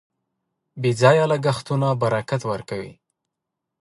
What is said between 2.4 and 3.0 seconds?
ورکوي.